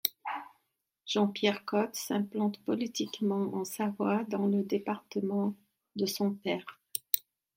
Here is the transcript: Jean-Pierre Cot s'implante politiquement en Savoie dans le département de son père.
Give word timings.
Jean-Pierre 1.05 1.63
Cot 1.63 1.91
s'implante 1.95 2.57
politiquement 2.65 3.53
en 3.53 3.63
Savoie 3.65 4.23
dans 4.23 4.47
le 4.47 4.63
département 4.63 5.53
de 5.95 6.07
son 6.07 6.33
père. 6.33 6.65